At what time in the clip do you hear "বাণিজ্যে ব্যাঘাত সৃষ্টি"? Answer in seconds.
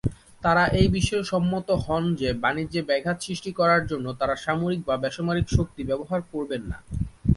2.43-3.51